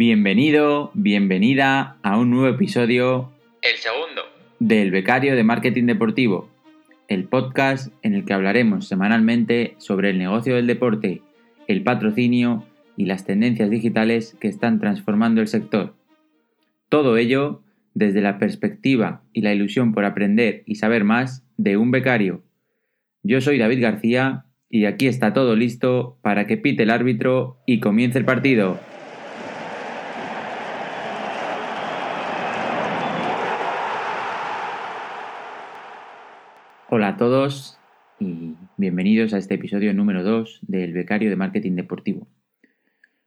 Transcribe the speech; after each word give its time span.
Bienvenido, 0.00 0.92
bienvenida 0.94 1.96
a 2.04 2.18
un 2.18 2.30
nuevo 2.30 2.46
episodio, 2.46 3.32
El 3.62 3.78
segundo. 3.78 4.22
del 4.60 4.92
Becario 4.92 5.34
de 5.34 5.42
Marketing 5.42 5.86
Deportivo, 5.86 6.48
el 7.08 7.24
podcast 7.24 7.92
en 8.04 8.14
el 8.14 8.24
que 8.24 8.32
hablaremos 8.32 8.86
semanalmente 8.86 9.74
sobre 9.78 10.10
el 10.10 10.18
negocio 10.18 10.54
del 10.54 10.68
deporte, 10.68 11.22
el 11.66 11.82
patrocinio 11.82 12.64
y 12.96 13.06
las 13.06 13.24
tendencias 13.24 13.70
digitales 13.70 14.36
que 14.38 14.46
están 14.46 14.78
transformando 14.78 15.40
el 15.40 15.48
sector. 15.48 15.96
Todo 16.88 17.16
ello 17.16 17.64
desde 17.92 18.20
la 18.20 18.38
perspectiva 18.38 19.24
y 19.32 19.40
la 19.40 19.52
ilusión 19.52 19.92
por 19.92 20.04
aprender 20.04 20.62
y 20.64 20.76
saber 20.76 21.02
más 21.02 21.44
de 21.56 21.76
un 21.76 21.90
becario. 21.90 22.44
Yo 23.24 23.40
soy 23.40 23.58
David 23.58 23.82
García 23.82 24.44
y 24.70 24.84
aquí 24.84 25.08
está 25.08 25.32
todo 25.32 25.56
listo 25.56 26.18
para 26.22 26.46
que 26.46 26.56
pite 26.56 26.84
el 26.84 26.90
árbitro 26.90 27.58
y 27.66 27.80
comience 27.80 28.16
el 28.16 28.24
partido. 28.24 28.78
Hola 36.90 37.08
a 37.08 37.16
todos 37.18 37.78
y 38.18 38.54
bienvenidos 38.78 39.34
a 39.34 39.38
este 39.38 39.56
episodio 39.56 39.92
número 39.92 40.24
2 40.24 40.60
del 40.62 40.94
Becario 40.94 41.28
de 41.28 41.36
Marketing 41.36 41.72
Deportivo. 41.72 42.28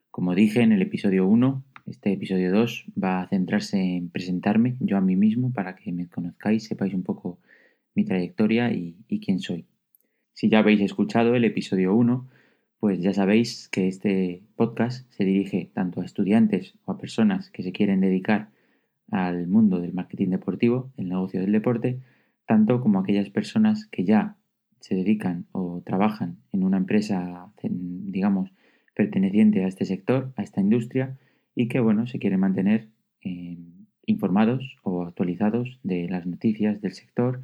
Como 0.10 0.34
dije 0.34 0.62
en 0.62 0.72
el 0.72 0.82
episodio 0.82 1.28
1, 1.28 1.64
este 1.86 2.12
episodio 2.12 2.52
2 2.52 2.86
va 3.02 3.22
a 3.22 3.28
centrarse 3.28 3.78
en 3.78 4.10
presentarme 4.10 4.78
yo 4.80 4.98
a 4.98 5.02
mí 5.02 5.16
mismo 5.16 5.54
para 5.54 5.76
que 5.76 5.92
me 5.92 6.08
conozcáis, 6.08 6.64
sepáis 6.64 6.96
un 6.96 7.04
poco 7.04 7.38
mi 7.94 8.04
trayectoria 8.04 8.74
y, 8.74 8.96
quién 9.24 9.40
soy. 9.40 9.68
Si 10.34 10.50
ya 10.50 10.58
habéis 10.58 10.82
escuchado 10.82 11.36
el 11.36 11.46
episodio 11.46 11.94
1, 11.94 12.28
pues 12.80 13.00
ya 13.00 13.14
sabéis 13.14 13.70
que 13.70 13.88
este 13.88 14.42
podcast 14.56 15.08
se 15.14 15.24
dirige 15.24 15.70
tanto 15.72 16.02
a 16.02 16.06
estudiantes 16.06 16.74
o 16.86 16.94
a 16.94 16.98
personas 16.98 17.52
que 17.52 17.62
se 17.62 17.72
quieren 17.72 18.02
dedicar 18.02 18.50
al 19.12 19.46
mundo 19.46 19.80
del 19.80 19.94
marketing 19.94 20.30
deportivo, 20.30 20.92
el 20.98 21.10
negocio 21.10 21.42
del 21.42 21.52
deporte, 21.52 22.00
tanto 22.46 22.82
como 22.82 23.00
aquellas 23.00 23.30
personas 23.30 23.88
que 23.88 24.04
ya 24.04 24.38
se 24.80 24.96
dedican 24.96 25.46
o 25.52 25.82
trabajan 25.86 26.38
en 26.52 26.64
una 26.64 26.78
empresa, 26.78 27.52
digamos, 27.64 28.52
perteneciente 28.96 29.64
a 29.64 29.68
este 29.68 29.86
sector, 29.86 30.34
a 30.36 30.44
esta 30.44 30.62
industria, 30.62 31.18
y 31.56 31.68
que, 31.68 31.80
bueno, 31.80 32.08
se 32.08 32.20
quieren 32.20 32.40
mantener 32.40 32.90
eh, 33.22 33.58
informados 34.06 34.78
o 34.84 35.04
actualizados 35.04 35.80
de 35.84 36.10
las 36.10 36.26
noticias 36.26 36.82
del 36.82 36.94
sector, 36.94 37.42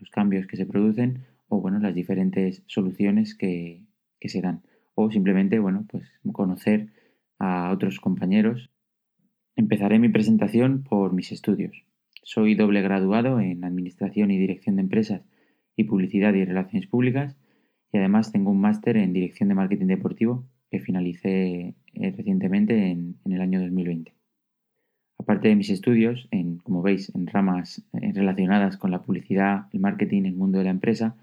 los 0.00 0.10
cambios 0.10 0.46
que 0.46 0.56
se 0.56 0.66
producen 0.66 1.24
o, 1.48 1.60
bueno, 1.60 1.78
las 1.78 1.94
diferentes 1.94 2.62
soluciones 2.66 3.34
que 3.34 3.82
se 4.20 4.40
dan. 4.40 4.62
O 4.94 5.10
simplemente, 5.10 5.58
bueno, 5.58 5.86
pues 5.88 6.08
conocer 6.32 6.88
a 7.38 7.70
otros 7.70 8.00
compañeros. 8.00 8.70
Empezaré 9.56 9.98
mi 9.98 10.08
presentación 10.08 10.82
por 10.82 11.12
mis 11.12 11.32
estudios. 11.32 11.87
Soy 12.30 12.54
doble 12.54 12.82
graduado 12.82 13.40
en 13.40 13.64
Administración 13.64 14.30
y 14.30 14.36
Dirección 14.36 14.76
de 14.76 14.82
Empresas 14.82 15.22
y 15.76 15.84
Publicidad 15.84 16.34
y 16.34 16.44
Relaciones 16.44 16.86
Públicas 16.86 17.38
y 17.90 17.96
además 17.96 18.32
tengo 18.32 18.50
un 18.50 18.60
máster 18.60 18.98
en 18.98 19.14
Dirección 19.14 19.48
de 19.48 19.54
Marketing 19.54 19.86
Deportivo 19.86 20.44
que 20.70 20.78
finalicé 20.78 21.74
eh, 21.94 22.14
recientemente 22.14 22.90
en, 22.90 23.16
el 23.24 23.40
año 23.40 23.62
2020. 23.62 24.12
Aparte 25.16 25.48
de 25.48 25.56
mis 25.56 25.70
estudios, 25.70 26.28
en, 26.30 26.58
como 26.58 26.82
veis, 26.82 27.10
en 27.14 27.28
ramas 27.28 27.82
eh, 27.94 28.12
relacionadas 28.12 28.76
con 28.76 28.90
la 28.90 29.00
publicidad, 29.00 29.68
el 29.72 29.80
marketing, 29.80 30.24
el 30.24 30.34
mundo 30.34 30.58
de 30.58 30.64
la 30.64 30.70
empresa, 30.70 31.16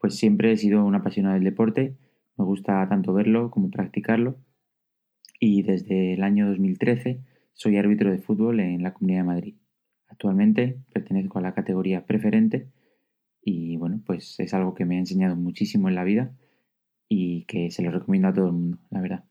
pues 0.00 0.16
siempre 0.16 0.50
he 0.50 0.56
sido 0.56 0.84
un 0.84 0.96
apasionado 0.96 1.34
del 1.36 1.44
deporte, 1.44 1.94
me 2.36 2.44
gusta 2.44 2.88
tanto 2.88 3.12
verlo 3.12 3.52
como 3.52 3.70
practicarlo 3.70 4.36
y 5.38 5.62
desde 5.62 6.14
el 6.14 6.24
año 6.24 6.48
2013 6.48 7.20
soy 7.52 7.76
árbitro 7.76 8.10
de 8.10 8.18
fútbol 8.18 8.58
en 8.58 8.82
la 8.82 8.94
Comunidad 8.94 9.20
de 9.20 9.26
Madrid. 9.26 9.59
Actualmente 10.10 10.76
pertenezco 10.92 11.38
a 11.38 11.42
la 11.42 11.54
categoría 11.54 12.04
preferente 12.04 12.68
y 13.42 13.76
bueno, 13.76 14.02
pues 14.04 14.38
es 14.40 14.52
algo 14.52 14.74
que 14.74 14.84
me 14.84 14.96
ha 14.96 14.98
enseñado 14.98 15.36
muchísimo 15.36 15.88
en 15.88 15.94
la 15.94 16.04
vida 16.04 16.32
y 17.08 17.44
que 17.44 17.70
se 17.70 17.82
lo 17.82 17.90
recomiendo 17.90 18.28
a 18.28 18.34
todo 18.34 18.46
el 18.46 18.52
mundo, 18.52 18.78
la 18.90 19.00
verdad. 19.00 19.24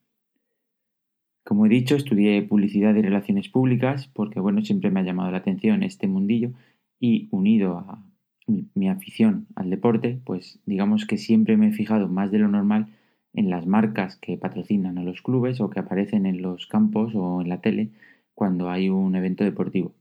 Como 1.43 1.65
he 1.65 1.69
dicho, 1.69 1.95
estudié 1.95 2.41
publicidad 2.43 2.95
y 2.95 3.01
relaciones 3.01 3.49
públicas 3.49 4.07
porque 4.07 4.39
bueno, 4.39 4.63
siempre 4.63 4.89
me 4.89 5.01
ha 5.01 5.03
llamado 5.03 5.31
la 5.31 5.39
atención 5.39 5.83
este 5.83 6.07
mundillo 6.07 6.51
y 6.99 7.27
unido 7.31 7.79
a 7.79 8.03
mi, 8.47 8.69
mi 8.73 8.89
afición 8.89 9.47
al 9.55 9.69
deporte, 9.69 10.19
pues 10.25 10.59
digamos 10.65 11.05
que 11.05 11.17
siempre 11.17 11.57
me 11.57 11.67
he 11.67 11.71
fijado 11.71 12.07
más 12.07 12.31
de 12.31 12.39
lo 12.39 12.47
normal 12.47 12.87
en 13.33 13.49
las 13.49 13.67
marcas 13.67 14.17
que 14.17 14.37
patrocinan 14.37 14.97
a 14.97 15.03
los 15.03 15.21
clubes 15.21 15.61
o 15.61 15.69
que 15.69 15.79
aparecen 15.79 16.25
en 16.25 16.41
los 16.41 16.67
campos 16.67 17.13
o 17.15 17.41
en 17.41 17.49
la 17.49 17.61
tele 17.61 17.91
cuando 18.33 18.69
hay 18.69 18.89
un 18.89 19.15
evento 19.15 19.43
deportivo. 19.43 19.93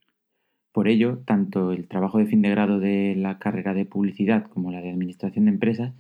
Por 0.73 0.89
ello, 0.89 1.19
tanto 1.25 1.73
el 1.73 1.89
trabajo 1.89 2.19
de 2.19 2.27
fin 2.27 2.43
de 2.43 2.51
grado 2.51 2.79
de 2.81 3.15
la 3.17 3.39
carrera 3.39 3.75
de 3.75 3.87
publicidad 3.87 4.47
como 4.47 4.71
la 4.71 4.81
de 4.81 4.91
administración 4.91 5.47
de 5.47 5.53
empresas 5.53 5.93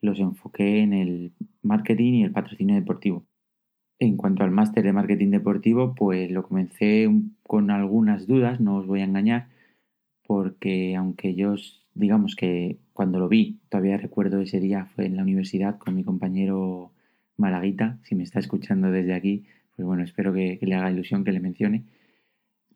los 0.00 0.18
enfoqué 0.18 0.80
en 0.80 0.92
el 0.92 1.32
marketing 1.62 2.14
y 2.14 2.24
el 2.24 2.32
patrocinio 2.32 2.74
deportivo. 2.74 3.24
En 3.98 4.16
cuanto 4.16 4.44
al 4.44 4.50
máster 4.50 4.84
de 4.84 4.92
marketing 4.92 5.30
deportivo, 5.30 5.94
pues 5.94 6.30
lo 6.30 6.42
comencé 6.42 7.08
con 7.42 7.70
algunas 7.70 8.26
dudas, 8.26 8.60
no 8.60 8.76
os 8.76 8.86
voy 8.86 9.00
a 9.00 9.04
engañar, 9.04 9.48
porque 10.26 10.96
aunque 10.96 11.34
yo 11.34 11.54
digamos 11.94 12.34
que 12.36 12.78
cuando 12.92 13.18
lo 13.18 13.28
vi, 13.28 13.58
todavía 13.68 13.98
recuerdo 13.98 14.40
ese 14.40 14.60
día, 14.60 14.86
fue 14.94 15.06
en 15.06 15.16
la 15.16 15.22
universidad 15.22 15.78
con 15.78 15.94
mi 15.94 16.04
compañero 16.04 16.92
Malaguita, 17.36 17.98
si 18.04 18.14
me 18.14 18.22
está 18.22 18.38
escuchando 18.38 18.90
desde 18.90 19.14
aquí, 19.14 19.44
pues 19.76 19.86
bueno, 19.86 20.02
espero 20.02 20.32
que, 20.32 20.58
que 20.58 20.66
le 20.66 20.74
haga 20.76 20.90
ilusión 20.90 21.24
que 21.24 21.32
le 21.32 21.40
mencione. 21.40 21.84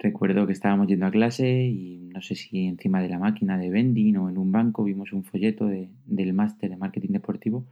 Recuerdo 0.04 0.46
que 0.46 0.52
estábamos 0.52 0.86
yendo 0.86 1.06
a 1.06 1.10
clase 1.10 1.64
y 1.64 2.10
no 2.12 2.20
sé 2.20 2.34
si 2.34 2.66
encima 2.66 3.00
de 3.00 3.08
la 3.08 3.18
máquina 3.18 3.56
de 3.56 3.70
vending 3.70 4.18
o 4.18 4.28
en 4.28 4.36
un 4.36 4.52
banco 4.52 4.84
vimos 4.84 5.14
un 5.14 5.24
folleto 5.24 5.64
de, 5.66 5.88
del 6.04 6.34
máster 6.34 6.68
de 6.68 6.76
marketing 6.76 7.12
deportivo 7.12 7.64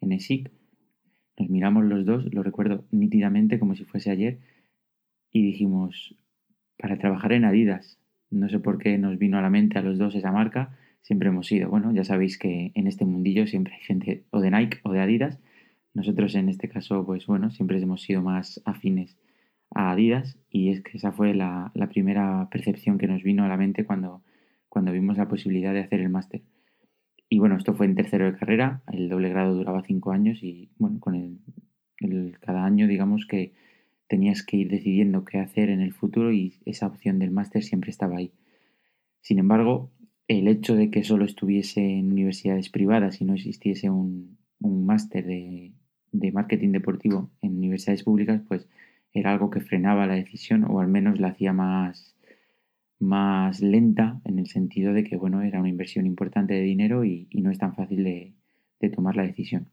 en 0.00 0.12
ESIC. 0.12 0.52
Nos 1.36 1.50
miramos 1.50 1.84
los 1.84 2.06
dos, 2.06 2.32
lo 2.32 2.44
recuerdo 2.44 2.84
nítidamente 2.92 3.58
como 3.58 3.74
si 3.74 3.82
fuese 3.82 4.12
ayer, 4.12 4.38
y 5.32 5.42
dijimos, 5.42 6.14
para 6.78 6.96
trabajar 6.96 7.32
en 7.32 7.44
Adidas. 7.44 7.98
No 8.30 8.48
sé 8.48 8.60
por 8.60 8.78
qué 8.78 8.96
nos 8.96 9.18
vino 9.18 9.36
a 9.36 9.42
la 9.42 9.50
mente 9.50 9.76
a 9.76 9.82
los 9.82 9.98
dos 9.98 10.14
esa 10.14 10.30
marca, 10.30 10.78
siempre 11.02 11.30
hemos 11.30 11.48
sido, 11.48 11.70
bueno, 11.70 11.92
ya 11.92 12.04
sabéis 12.04 12.38
que 12.38 12.70
en 12.76 12.86
este 12.86 13.04
mundillo 13.04 13.48
siempre 13.48 13.74
hay 13.74 13.80
gente 13.80 14.22
o 14.30 14.40
de 14.40 14.52
Nike 14.52 14.78
o 14.84 14.92
de 14.92 15.00
Adidas. 15.00 15.40
Nosotros 15.92 16.36
en 16.36 16.48
este 16.48 16.68
caso, 16.68 17.04
pues 17.04 17.26
bueno, 17.26 17.50
siempre 17.50 17.82
hemos 17.82 18.02
sido 18.02 18.22
más 18.22 18.62
afines 18.64 19.16
a 19.74 19.90
Adidas 19.90 20.38
y 20.50 20.70
es 20.70 20.82
que 20.82 20.96
esa 20.96 21.12
fue 21.12 21.34
la, 21.34 21.72
primera 21.90 22.48
percepción 22.50 22.98
que 22.98 23.06
nos 23.06 23.22
vino 23.22 23.44
a 23.44 23.48
la 23.48 23.56
mente 23.56 23.84
cuando, 23.84 24.22
cuando 24.68 24.92
vimos 24.92 25.16
la 25.16 25.28
posibilidad 25.28 25.72
de 25.72 25.80
hacer 25.80 26.00
el 26.00 26.08
máster. 26.08 26.42
Y 27.28 27.38
bueno, 27.38 27.56
esto 27.56 27.74
fue 27.74 27.86
en 27.86 27.94
tercero 27.94 28.26
de 28.26 28.38
carrera, 28.38 28.82
el 28.92 29.08
doble 29.08 29.28
grado 29.28 29.54
duraba 29.54 29.82
cinco 29.82 30.12
años 30.12 30.42
y 30.42 30.70
bueno, 30.78 31.00
con 31.00 31.14
el, 31.14 31.38
el, 32.00 32.38
cada 32.40 32.64
año 32.64 32.86
digamos 32.86 33.26
que 33.26 33.52
tenías 34.06 34.44
que 34.44 34.58
ir 34.58 34.70
decidiendo 34.70 35.24
qué 35.24 35.38
hacer 35.38 35.70
en 35.70 35.80
el 35.80 35.92
futuro 35.92 36.32
y 36.32 36.60
esa 36.64 36.86
opción 36.86 37.18
del 37.18 37.30
máster 37.30 37.62
siempre 37.62 37.90
estaba 37.90 38.18
ahí. 38.18 38.32
Sin 39.20 39.38
embargo, 39.38 39.90
el 40.28 40.48
hecho 40.48 40.76
de 40.76 40.90
que 40.90 41.04
solo 41.04 41.24
estuviese 41.24 41.80
en 41.80 42.12
universidades 42.12 42.68
privadas 42.70 43.20
y 43.20 43.24
no 43.24 43.34
existiese 43.34 43.90
un, 43.90 44.38
un 44.60 44.86
máster 44.86 45.26
de, 45.26 45.72
de 46.12 46.32
marketing 46.32 46.70
deportivo 46.70 47.30
en 47.42 47.56
universidades 47.56 48.04
públicas, 48.04 48.40
pues 48.46 48.68
era 49.14 49.32
algo 49.32 49.48
que 49.48 49.60
frenaba 49.60 50.06
la 50.06 50.14
decisión 50.14 50.64
o 50.64 50.80
al 50.80 50.88
menos 50.88 51.20
la 51.20 51.28
hacía 51.28 51.52
más, 51.52 52.16
más 52.98 53.60
lenta 53.60 54.20
en 54.24 54.40
el 54.40 54.48
sentido 54.48 54.92
de 54.92 55.04
que 55.04 55.16
bueno, 55.16 55.42
era 55.42 55.60
una 55.60 55.68
inversión 55.68 56.04
importante 56.04 56.54
de 56.54 56.62
dinero 56.62 57.04
y, 57.04 57.28
no 57.32 57.50
es 57.50 57.58
tan 57.58 57.74
fácil 57.74 58.04
de, 58.04 58.34
tomar 58.94 59.16
la 59.16 59.22
decisión. 59.22 59.70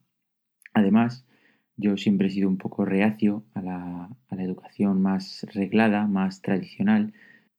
Además, 0.74 1.28
yo 1.76 1.98
siempre 1.98 2.28
he 2.28 2.30
sido 2.30 2.48
un 2.48 2.58
poco 2.58 2.86
reacio 2.86 3.44
a 3.54 3.62
la, 3.62 4.10
a 4.30 4.36
la 4.36 4.44
educación 4.44 5.02
más 5.02 5.46
reglada, 5.54 6.08
más 6.08 6.42
tradicional, 6.42 7.12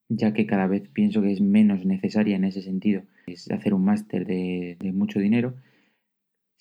ya 0.08 0.32
que 0.32 0.46
cada 0.46 0.66
vez 0.66 0.88
pienso 0.88 1.20
que 1.20 1.30
es 1.30 1.42
menos 1.42 1.84
necesaria 1.84 2.36
en 2.36 2.44
ese 2.44 2.62
sentido. 2.62 3.02
Es 3.26 3.50
hacer 3.50 3.74
un 3.74 3.84
máster 3.84 4.24
de 4.24 4.92
mucho 4.94 5.18
dinero, 5.18 5.56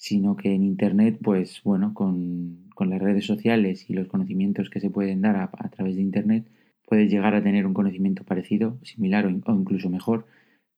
sino 0.01 0.35
que 0.35 0.55
en 0.55 0.63
Internet, 0.63 1.19
pues 1.21 1.61
bueno, 1.63 1.93
con, 1.93 2.69
con, 2.73 2.89
las 2.89 2.99
redes 2.99 3.23
sociales 3.23 3.87
y 3.87 3.93
los 3.93 4.07
conocimientos 4.07 4.71
que 4.71 4.79
se 4.79 4.89
pueden 4.89 5.21
dar 5.21 5.35
a, 5.35 5.69
través 5.69 5.95
de 5.95 6.01
Internet, 6.01 6.47
puedes 6.87 7.11
llegar 7.11 7.35
a 7.35 7.43
tener 7.43 7.67
un 7.67 7.75
conocimiento 7.75 8.23
parecido, 8.23 8.79
similar 8.81 9.27
o, 9.27 9.29
o, 9.29 9.55
incluso 9.55 9.91
mejor 9.91 10.25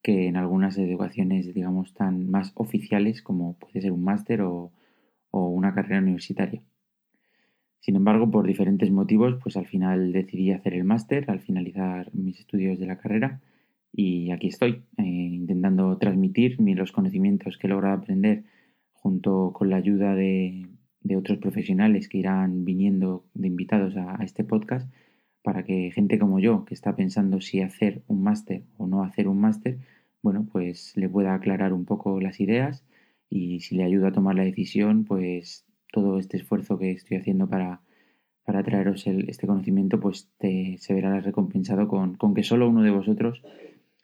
que 0.02 0.28
en 0.28 0.36
algunas 0.36 0.78
educaciones, 0.78 1.54
digamos, 1.54 1.94
tan 1.94 2.30
más 2.30 2.52
oficiales 2.56 3.22
como 3.22 3.58
puede 3.60 3.80
ser 3.80 3.94
un 3.94 4.04
máster 4.04 4.42
o, 4.42 4.74
o 5.32 5.48
una 5.48 5.74
carrera 5.74 6.02
universitaria. 6.02 6.62
Sin 7.80 7.96
embargo, 7.96 8.30
por 8.30 8.46
diferentes 8.46 8.92
motivos, 8.92 9.40
pues 9.42 9.56
al 9.56 9.68
final 9.68 10.12
decidí 10.12 10.52
hacer 10.52 10.74
el 10.74 10.84
máster 10.84 11.32
al 11.32 11.40
finalizar 11.40 12.14
mis 12.14 12.42
estudios 12.42 12.78
de 12.78 12.88
la 12.88 12.98
carrera 12.98 13.40
y 13.94 14.32
aquí 14.32 14.48
estoy, 14.48 14.84
eh, 14.98 15.04
intentando 15.04 15.98
transmitir 15.98 16.58
los 16.60 16.92
conocimientos 16.92 17.58
que 17.58 17.68
he 17.68 17.70
logrado 17.70 17.96
aprender 17.96 18.44
junto 19.04 19.52
con 19.54 19.70
la 19.70 19.76
ayuda 19.76 20.16
de, 20.16 20.66
otros 21.16 21.38
profesionales 21.38 22.08
que 22.08 22.18
irán 22.18 22.64
viniendo 22.66 23.26
de 23.34 23.48
invitados 23.48 23.96
a, 23.98 24.24
este 24.24 24.44
podcast, 24.44 24.90
para 25.44 25.64
que 25.64 25.92
gente 25.92 26.18
como 26.18 26.40
yo, 26.40 26.64
que 26.66 26.74
está 26.74 26.96
pensando 26.96 27.42
si 27.42 27.62
hacer 27.62 28.02
un 28.08 28.24
máster 28.24 28.64
o 28.78 28.88
no 28.88 29.04
hacer 29.04 29.28
un 29.28 29.40
máster, 29.42 29.78
bueno, 30.22 30.48
pues 30.50 30.96
le 30.96 31.10
pueda 31.10 31.36
aclarar 31.36 31.74
un 31.74 31.84
poco 31.84 32.22
las 32.22 32.40
ideas 32.40 32.86
y 33.30 33.60
si 33.60 33.76
le 33.76 33.84
ayuda 33.84 34.08
a 34.08 34.12
tomar 34.14 34.36
la 34.36 34.46
decisión, 34.46 35.04
pues 35.04 35.66
todo 35.92 36.18
este 36.18 36.38
esfuerzo 36.38 36.80
que 36.80 36.92
estoy 36.92 37.18
haciendo 37.18 37.50
para, 37.50 37.82
para 38.46 38.64
traeros 38.64 39.06
este 39.06 39.46
conocimiento, 39.46 40.00
pues 40.00 40.30
se 40.40 40.94
verá 40.94 41.20
recompensado 41.20 41.90
con, 41.90 42.16
con, 42.16 42.34
que 42.34 42.44
solo 42.44 42.70
uno 42.70 42.82
de 42.82 42.92
vosotros 42.92 43.44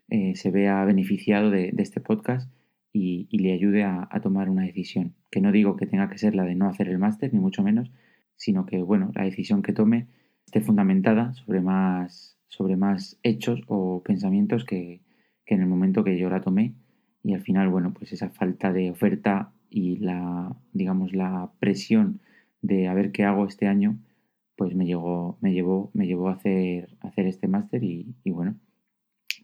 eh, 0.09 0.35
se 0.35 0.51
vea 0.51 0.83
beneficiado 0.83 1.51
de, 1.51 1.73
este 1.77 2.01
podcast 2.01 2.51
y, 2.91 3.27
le 3.37 3.53
ayude 3.53 3.83
a, 3.83 4.07
tomar 4.21 4.49
una 4.49 4.63
decisión. 4.63 5.15
Que 5.31 5.41
no 5.41 5.51
digo 5.51 5.75
que 5.75 5.85
tenga 5.85 6.09
que 6.09 6.17
ser 6.17 6.35
la 6.35 6.43
de 6.43 6.55
no 6.55 6.67
hacer 6.67 6.89
el 6.89 6.97
máster, 6.97 7.33
ni 7.33 7.39
mucho 7.39 7.63
menos, 7.63 7.91
sino 8.35 8.65
que, 8.65 8.81
bueno, 8.81 9.11
la 9.15 9.23
decisión 9.23 9.61
que 9.61 9.73
tome 9.73 10.07
esté 10.45 10.61
fundamentada 10.61 11.33
sobre 11.33 11.61
más, 11.61 12.37
sobre 12.47 12.75
más 12.77 13.19
hechos 13.23 13.61
o 13.67 14.01
pensamientos 14.03 14.65
que, 14.65 15.01
que 15.45 15.55
en 15.55 15.61
el 15.61 15.67
momento 15.67 16.03
que 16.03 16.17
yo 16.17 16.29
la 16.29 16.41
tomé 16.41 16.73
y 17.23 17.33
al 17.33 17.41
final, 17.41 17.69
bueno, 17.69 17.93
pues 17.93 18.13
esa 18.13 18.29
falta 18.29 18.71
de 18.71 18.91
oferta 18.91 19.51
y 19.69 19.97
la, 19.97 20.55
digamos, 20.73 21.13
la 21.13 21.51
presión 21.59 22.21
de 22.61 22.87
a 22.87 22.93
ver 22.93 23.11
qué 23.11 23.23
hago 23.23 23.45
este 23.45 23.67
año, 23.67 23.99
pues 24.55 24.75
me 24.75 24.85
llegó, 24.85 25.37
me 25.41 25.53
llevó, 25.53 25.91
me 25.93 26.07
llevó 26.07 26.29
a 26.29 26.33
hacer, 26.33 26.97
hacer 27.01 27.27
este 27.27 27.47
máster 27.47 27.83
y, 27.83 28.15
bueno, 28.25 28.55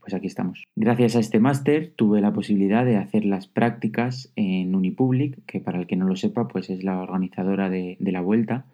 pues 0.06 0.14
aquí 0.14 0.28
estamos. 0.28 0.64
Gracias 0.76 1.16
a 1.16 1.20
este 1.20 1.40
máster 1.40 1.92
tuve 1.96 2.22
la 2.22 2.32
posibilidad 2.32 2.86
de 2.86 2.98
hacer 2.98 3.26
las 3.26 3.48
prácticas 3.48 4.32
en 4.36 4.76
Unipublic, 4.76 5.44
que 5.48 5.60
para 5.60 5.80
el 5.80 5.88
que 5.88 5.96
no 5.96 6.06
lo 6.06 6.16
sepa, 6.16 6.48
pues 6.48 6.70
es 6.70 6.84
la 6.84 7.02
organizadora 7.02 7.72
de, 7.72 7.98
la 8.00 8.22
vuelta, 8.22 8.68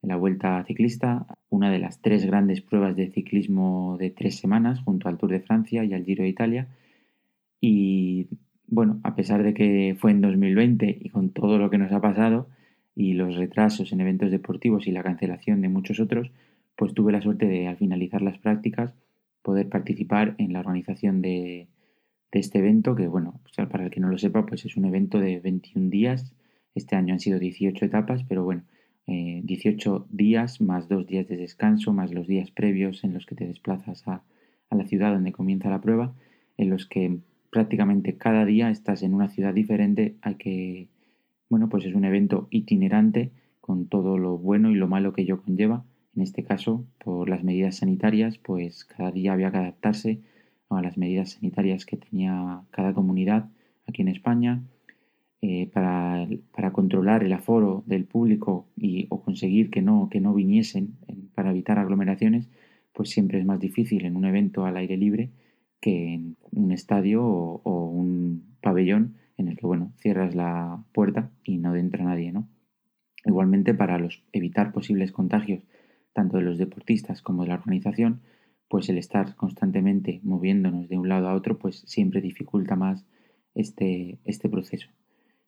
la 0.00 0.16
vuelta 0.16 0.64
ciclista, 0.64 1.26
una 1.50 1.70
de 1.70 1.80
las 1.80 2.00
tres 2.00 2.24
grandes 2.24 2.62
pruebas 2.62 2.96
de 2.96 3.10
ciclismo 3.10 3.98
de 4.00 4.08
tres 4.08 4.38
semanas, 4.38 4.80
junto 4.80 5.10
al 5.10 5.18
Tour 5.18 5.32
de 5.32 5.40
Francia 5.40 5.84
y 5.84 5.92
al 5.92 6.06
Giro 6.06 6.22
de 6.22 6.30
Italia. 6.30 6.68
Y 7.60 8.28
bueno, 8.66 9.00
a 9.02 9.14
pesar 9.14 9.42
de 9.42 9.52
que 9.52 9.94
fue 10.00 10.12
en 10.12 10.22
2020 10.22 10.98
y 10.98 11.10
con 11.10 11.28
todo 11.28 11.58
lo 11.58 11.68
que 11.68 11.76
nos 11.76 11.92
ha 11.92 12.00
pasado 12.00 12.48
y 12.96 13.12
los 13.12 13.36
retrasos 13.36 13.92
en 13.92 14.00
eventos 14.00 14.30
deportivos 14.30 14.86
y 14.86 14.92
la 14.92 15.02
cancelación 15.02 15.60
de 15.60 15.68
muchos 15.68 16.00
otros, 16.00 16.32
pues 16.74 16.94
tuve 16.94 17.12
la 17.12 17.20
suerte 17.20 17.44
de 17.44 17.68
al 17.68 17.76
finalizar 17.76 18.22
las 18.22 18.38
prácticas 18.38 18.94
poder 19.42 19.68
participar 19.68 20.34
en 20.38 20.52
la 20.52 20.60
organización 20.60 21.22
de, 21.22 21.68
este 22.32 22.58
evento, 22.58 22.94
que 22.94 23.08
bueno, 23.08 23.40
para 23.70 23.84
el 23.84 23.90
que 23.90 24.00
no 24.00 24.08
lo 24.08 24.18
sepa, 24.18 24.46
pues 24.46 24.64
es 24.64 24.76
un 24.76 24.84
evento 24.84 25.18
de 25.18 25.40
21 25.40 25.90
días. 25.90 26.32
Este 26.74 26.94
año 26.94 27.12
han 27.12 27.20
sido 27.20 27.38
18 27.38 27.84
etapas, 27.84 28.22
pero 28.24 28.44
bueno, 28.44 28.62
18 29.06 29.96
eh, 29.96 30.08
días 30.10 30.60
más 30.60 30.88
dos 30.88 31.06
días 31.06 31.26
de 31.26 31.36
descanso, 31.36 31.92
más 31.92 32.12
los 32.12 32.28
días 32.28 32.52
previos 32.52 33.02
en 33.02 33.14
los 33.14 33.26
que 33.26 33.34
te 33.34 33.46
desplazas 33.46 34.06
a, 34.06 34.22
a 34.70 34.76
la 34.76 34.86
ciudad 34.86 35.12
donde 35.12 35.32
comienza 35.32 35.68
la 35.68 35.80
prueba, 35.80 36.14
en 36.56 36.70
los 36.70 36.86
que 36.86 37.18
prácticamente 37.50 38.16
cada 38.16 38.44
día 38.44 38.70
estás 38.70 39.02
en 39.02 39.12
una 39.12 39.28
ciudad 39.28 39.52
diferente, 39.52 40.16
hay 40.22 40.36
que, 40.36 40.88
bueno, 41.48 41.68
pues 41.68 41.84
es 41.84 41.94
un 41.94 42.04
evento 42.04 42.46
itinerante 42.50 43.32
con 43.60 43.86
todo 43.86 44.18
lo 44.18 44.38
bueno 44.38 44.70
y 44.70 44.74
lo 44.74 44.88
malo 44.88 45.12
que 45.12 45.22
ello 45.22 45.42
conlleva. 45.42 45.84
En 46.14 46.22
este 46.22 46.44
caso, 46.44 46.86
por 47.02 47.28
las 47.28 47.44
medidas 47.44 47.76
sanitarias, 47.76 48.38
pues 48.38 48.84
cada 48.84 49.10
día 49.10 49.32
había 49.32 49.50
que 49.50 49.58
adaptarse 49.58 50.20
a 50.68 50.82
las 50.82 50.98
medidas 50.98 51.32
sanitarias 51.32 51.86
que 51.86 51.96
tenía 51.96 52.62
cada 52.70 52.94
comunidad 52.94 53.48
aquí 53.86 54.02
en 54.02 54.08
España. 54.08 54.62
Eh, 55.42 55.70
para, 55.72 56.28
controlar 56.72 57.24
el 57.24 57.32
aforo 57.32 57.82
del 57.86 58.04
público 58.04 58.68
y, 58.76 59.06
o 59.08 59.22
conseguir 59.22 59.70
que 59.70 59.80
no, 59.80 60.08
que 60.10 60.20
no 60.20 60.34
viniesen 60.34 60.98
para 61.34 61.50
evitar 61.50 61.78
aglomeraciones, 61.78 62.50
pues 62.92 63.08
siempre 63.08 63.38
es 63.38 63.46
más 63.46 63.58
difícil 63.58 64.04
en 64.04 64.16
un 64.16 64.26
evento 64.26 64.66
al 64.66 64.76
aire 64.76 64.98
libre 64.98 65.30
que 65.80 66.14
en 66.14 66.36
un 66.52 66.72
estadio 66.72 67.24
o, 67.24 67.86
un 67.86 68.56
pabellón 68.60 69.16
en 69.38 69.48
el 69.48 69.56
que, 69.56 69.66
bueno, 69.66 69.92
cierras 69.96 70.34
la 70.34 70.84
puerta 70.92 71.30
y 71.42 71.56
no 71.56 71.74
entra 71.74 72.04
nadie, 72.04 72.32
¿no? 72.32 72.46
Igualmente, 73.24 73.72
para 73.74 73.98
los, 73.98 74.22
evitar 74.32 74.72
posibles 74.72 75.12
contagios, 75.12 75.62
tanto 76.12 76.36
de 76.36 76.42
los 76.42 76.58
deportistas 76.58 77.22
como 77.22 77.42
de 77.42 77.48
la 77.48 77.54
organización, 77.54 78.20
pues 78.68 78.88
el 78.88 78.98
estar 78.98 79.34
constantemente 79.36 80.20
moviéndonos 80.22 80.88
de 80.88 80.98
un 80.98 81.08
lado 81.08 81.28
a 81.28 81.34
otro, 81.34 81.58
pues 81.58 81.80
siempre 81.86 82.20
dificulta 82.20 82.76
más 82.76 83.04
este, 83.54 84.18
este 84.24 84.48
proceso. 84.48 84.88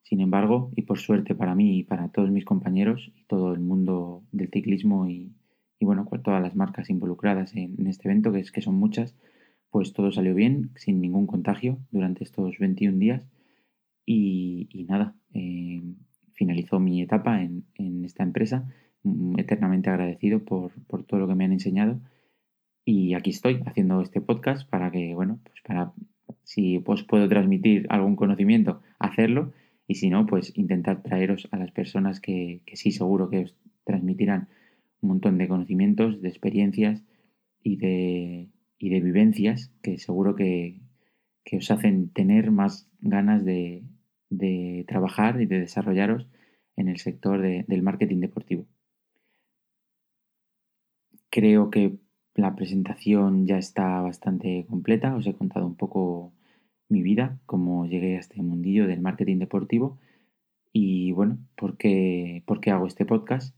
Sin 0.02 0.20
embargo, 0.20 0.70
y 0.74 0.82
por 0.82 0.98
suerte 0.98 1.34
para 1.34 1.54
mí 1.54 1.78
y 1.78 1.84
para 1.84 2.08
todos 2.08 2.30
mis 2.30 2.44
compañeros 2.44 3.12
y 3.14 3.24
todo 3.24 3.52
el 3.54 3.60
mundo 3.60 4.22
del 4.32 4.50
ciclismo 4.50 5.08
y, 5.08 5.32
y 5.78 5.84
bueno, 5.84 6.08
todas 6.22 6.42
las 6.42 6.56
marcas 6.56 6.90
involucradas 6.90 7.54
en, 7.54 7.76
en 7.78 7.86
este 7.86 8.08
evento, 8.08 8.32
que 8.32 8.40
es 8.40 8.50
que 8.50 8.60
son 8.60 8.74
muchas, 8.74 9.14
pues 9.70 9.92
todo 9.92 10.12
salió 10.12 10.34
bien, 10.34 10.70
sin 10.76 11.00
ningún 11.00 11.26
contagio 11.26 11.78
durante 11.90 12.24
estos 12.24 12.58
21 12.58 12.98
días 12.98 13.26
y, 14.04 14.86
nada, 14.88 15.14
eh, 15.32 15.82
finalizó 16.34 16.78
mi 16.80 17.02
etapa 17.02 17.42
en, 17.42 17.64
esta 18.04 18.22
empresa, 18.22 18.68
eternamente 19.36 19.90
agradecido 19.90 20.44
por, 20.44 20.72
todo 21.06 21.20
lo 21.20 21.28
que 21.28 21.34
me 21.34 21.44
han 21.44 21.52
enseñado 21.52 22.00
y 22.84 23.14
aquí 23.14 23.30
estoy 23.30 23.62
haciendo 23.66 24.00
este 24.00 24.20
podcast 24.20 24.68
para 24.68 24.90
que, 24.90 25.14
bueno, 25.14 25.40
pues 25.44 25.60
para 25.62 25.92
si 26.44 26.82
os 26.84 27.04
puedo 27.04 27.28
transmitir 27.28 27.86
algún 27.90 28.16
conocimiento, 28.16 28.82
hacerlo 28.98 29.52
y 29.86 29.96
si 29.96 30.10
no, 30.10 30.26
pues 30.26 30.56
intentar 30.56 31.02
traeros 31.02 31.48
a 31.52 31.58
las 31.58 31.70
personas 31.70 32.20
que, 32.20 32.62
que 32.66 32.76
sí 32.76 32.90
seguro 32.90 33.30
que 33.30 33.44
os 33.44 33.56
transmitirán 33.84 34.48
un 35.00 35.10
montón 35.10 35.38
de 35.38 35.48
conocimientos, 35.48 36.22
de 36.22 36.28
experiencias 36.28 37.02
y 37.62 37.76
de, 37.76 38.50
y 38.78 38.88
de 38.88 39.00
vivencias 39.00 39.72
que 39.82 39.98
seguro 39.98 40.34
que, 40.34 40.80
os 41.52 41.70
hacen 41.70 42.08
tener 42.08 42.50
más 42.50 42.88
ganas 43.00 43.44
de, 43.44 43.84
trabajar 44.88 45.40
y 45.40 45.46
de 45.46 45.60
desarrollaros 45.60 46.26
en 46.76 46.88
el 46.88 46.98
sector 46.98 47.40
del 47.40 47.82
marketing 47.82 48.20
deportivo. 48.20 48.66
Creo 51.32 51.70
que 51.70 51.98
la 52.34 52.54
presentación 52.54 53.46
ya 53.46 53.58
está 53.58 54.00
bastante 54.02 54.66
completa. 54.68 55.16
Os 55.16 55.26
he 55.26 55.34
contado 55.34 55.66
un 55.66 55.76
poco 55.76 56.32
mi 56.88 57.02
vida, 57.02 57.40
cómo 57.46 57.86
llegué 57.86 58.16
a 58.16 58.20
este 58.20 58.40
mundillo 58.42 58.86
del 58.86 59.00
marketing 59.00 59.38
deportivo 59.38 59.98
y 60.72 61.12
bueno, 61.12 61.38
por 61.56 61.76
qué, 61.76 62.42
por 62.46 62.60
qué 62.60 62.70
hago 62.70 62.86
este 62.86 63.04
podcast 63.06 63.56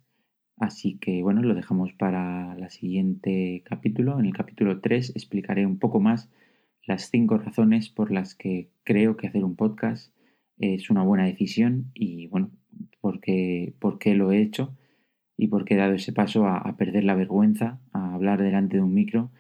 Así 0.56 0.98
que 0.98 1.22
bueno, 1.22 1.42
lo 1.42 1.54
dejamos 1.54 1.92
para 1.92 2.54
el 2.56 2.70
siguiente 2.70 3.62
capítulo. 3.64 4.18
En 4.20 4.26
el 4.26 4.34
capítulo 4.34 4.80
3 4.80 5.10
explicaré 5.16 5.66
un 5.66 5.78
poco 5.78 6.00
más 6.00 6.30
las 6.86 7.10
cinco 7.10 7.38
razones 7.38 7.88
por 7.88 8.12
las 8.12 8.34
que 8.34 8.70
creo 8.84 9.16
que 9.16 9.26
hacer 9.26 9.44
un 9.44 9.56
podcast 9.56 10.14
es 10.58 10.90
una 10.90 11.02
buena 11.02 11.24
decisión 11.24 11.90
y 11.94 12.28
bueno, 12.28 12.50
por 13.00 13.20
qué, 13.20 13.74
por 13.80 13.98
qué 13.98 14.14
lo 14.14 14.30
he 14.30 14.40
hecho 14.40 14.76
y 15.36 15.48
por 15.48 15.64
qué 15.64 15.74
he 15.74 15.78
dado 15.78 15.94
ese 15.94 16.12
paso 16.12 16.46
a, 16.46 16.76
perder 16.76 17.04
la 17.04 17.14
vergüenza, 17.14 17.78
a 17.92 18.14
hablar 18.14 18.42
delante 18.42 18.76
de 18.76 18.82
un 18.82 18.94
micro. 18.94 19.30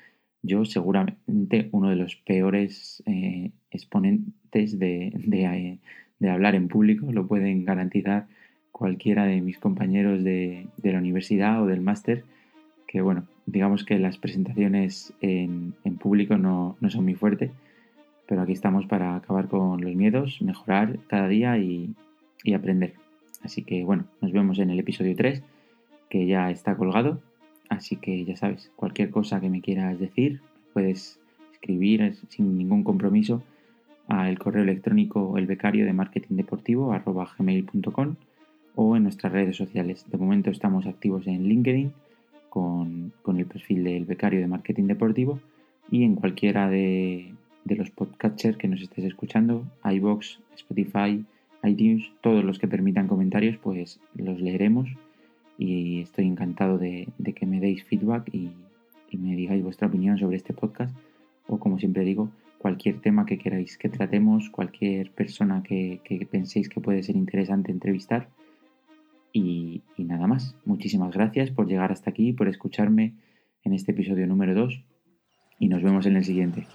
Yo 0.42 0.64
seguramente 0.64 1.68
uno 1.72 1.88
de 1.88 1.96
los 1.96 2.16
peores 2.16 3.02
eh, 3.06 3.52
exponentes 3.70 4.78
de, 4.78 5.12
de, 5.14 5.78
de 6.18 6.30
hablar 6.30 6.54
en 6.54 6.68
público, 6.68 7.10
lo 7.12 7.26
pueden 7.26 7.64
garantizar 7.64 8.26
cualquiera 8.74 9.24
de 9.24 9.40
mis 9.40 9.58
compañeros 9.58 10.24
de, 10.24 10.66
la 10.82 10.98
universidad 10.98 11.62
o 11.62 11.66
del 11.66 11.80
máster, 11.80 12.24
que 12.88 13.02
bueno, 13.02 13.24
digamos 13.46 13.84
que 13.84 14.00
las 14.00 14.18
presentaciones 14.18 15.12
en, 15.20 15.74
público 16.00 16.36
no, 16.36 16.76
son 16.88 17.04
muy 17.04 17.14
fuertes, 17.14 17.52
pero 18.26 18.42
aquí 18.42 18.50
estamos 18.50 18.86
para 18.86 19.14
acabar 19.14 19.46
con 19.46 19.80
los 19.80 19.94
miedos, 19.94 20.42
mejorar 20.42 20.98
cada 21.06 21.28
día 21.28 21.56
y, 21.58 21.94
y 22.42 22.54
aprender. 22.54 22.94
Así 23.44 23.62
que 23.62 23.84
bueno, 23.84 24.06
nos 24.20 24.32
vemos 24.32 24.58
en 24.58 24.70
el 24.70 24.80
episodio 24.80 25.14
3, 25.14 25.40
que 26.14 26.26
ya 26.26 26.48
está 26.52 26.76
colgado. 26.76 27.20
Así 27.68 27.96
que 27.96 28.24
ya 28.24 28.36
sabes, 28.36 28.70
cualquier 28.76 29.10
cosa 29.10 29.40
que 29.40 29.50
me 29.50 29.60
quieras 29.60 29.98
decir, 29.98 30.40
puedes 30.72 31.18
escribir 31.52 32.14
sin 32.28 32.56
ningún 32.56 32.84
compromiso 32.84 33.42
al 34.06 34.38
correo 34.38 34.62
electrónico 34.62 35.36
el 35.38 35.46
becario 35.46 35.84
de 35.84 35.92
marketing 35.92 36.36
deportivo 36.36 36.94
gmail.com 37.36 38.14
o 38.76 38.96
en 38.96 39.02
nuestras 39.02 39.32
redes 39.32 39.56
sociales. 39.56 40.06
De 40.08 40.16
momento 40.16 40.50
estamos 40.50 40.86
activos 40.86 41.26
en 41.26 41.48
LinkedIn 41.48 41.92
con, 42.48 43.12
el 43.36 43.46
perfil 43.46 43.82
del 43.82 44.04
becario 44.04 44.38
de 44.38 44.46
marketing 44.46 44.84
deportivo 44.84 45.40
y 45.90 46.04
en 46.04 46.14
cualquiera 46.14 46.68
de, 46.68 47.34
los 47.64 47.90
podcatchers 47.90 48.56
que 48.56 48.68
nos 48.68 48.80
estés 48.80 49.04
escuchando, 49.04 49.64
iBox, 49.84 50.38
Spotify, 50.54 51.24
iTunes, 51.64 52.12
todos 52.20 52.44
los 52.44 52.60
que 52.60 52.68
permitan 52.68 53.08
comentarios, 53.08 53.56
pues 53.56 53.98
los 54.14 54.40
leeremos 54.40 54.88
y 55.58 56.00
estoy 56.00 56.26
encantado 56.26 56.78
de, 56.78 57.08
que 57.34 57.46
me 57.46 57.60
deis 57.60 57.84
feedback 57.84 58.28
y, 58.32 58.50
me 59.16 59.36
digáis 59.36 59.62
vuestra 59.62 59.86
opinión 59.86 60.18
sobre 60.18 60.36
este 60.36 60.52
podcast 60.52 60.92
o 61.46 61.60
como 61.60 61.78
siempre 61.78 62.02
digo, 62.04 62.30
cualquier 62.58 63.00
tema 63.00 63.26
que 63.26 63.38
queráis 63.38 63.78
que 63.78 63.88
tratemos, 63.88 64.50
cualquier 64.50 65.12
persona 65.12 65.62
que 65.62 66.00
penséis 66.28 66.68
que 66.68 66.80
puede 66.80 67.04
ser 67.04 67.14
interesante 67.14 67.70
entrevistar, 67.70 68.28
y, 69.34 69.82
nada 69.98 70.26
más. 70.26 70.54
Muchísimas 70.64 71.12
gracias 71.12 71.50
por 71.50 71.66
llegar 71.66 71.92
hasta 71.92 72.08
aquí, 72.08 72.32
por 72.32 72.48
escucharme 72.48 73.14
en 73.64 73.74
este 73.74 73.90
episodio 73.92 74.26
número 74.26 74.54
2 74.54 74.80
y 75.58 75.68
nos 75.68 75.82
vemos 75.82 76.06
en 76.06 76.16
el 76.16 76.24
siguiente. 76.24 76.66